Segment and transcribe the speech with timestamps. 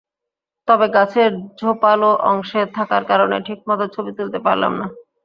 [0.67, 4.87] তবে গাছের ঝোপালো অংশে থাকার কারণে ঠিকমতো ছবি তুলতে পারলাম না।